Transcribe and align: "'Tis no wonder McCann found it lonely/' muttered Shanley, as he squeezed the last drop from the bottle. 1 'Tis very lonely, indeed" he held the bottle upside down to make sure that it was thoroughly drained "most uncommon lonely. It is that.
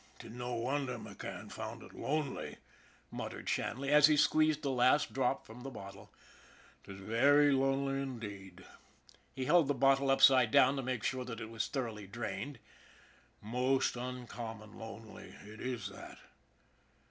"'Tis 0.18 0.32
no 0.32 0.54
wonder 0.54 0.96
McCann 0.98 1.52
found 1.52 1.82
it 1.82 1.92
lonely/' 1.92 2.56
muttered 3.10 3.50
Shanley, 3.50 3.90
as 3.92 4.06
he 4.06 4.16
squeezed 4.16 4.62
the 4.62 4.70
last 4.70 5.12
drop 5.12 5.44
from 5.44 5.62
the 5.62 5.68
bottle. 5.68 6.10
1 6.86 6.96
'Tis 6.96 7.06
very 7.06 7.52
lonely, 7.52 8.00
indeed" 8.00 8.64
he 9.36 9.44
held 9.44 9.68
the 9.68 9.74
bottle 9.74 10.10
upside 10.10 10.50
down 10.50 10.76
to 10.76 10.82
make 10.82 11.02
sure 11.04 11.26
that 11.26 11.38
it 11.42 11.50
was 11.50 11.68
thoroughly 11.68 12.06
drained 12.06 12.60
"most 13.42 13.94
uncommon 13.94 14.72
lonely. 14.72 15.34
It 15.44 15.60
is 15.60 15.88
that. 15.88 16.16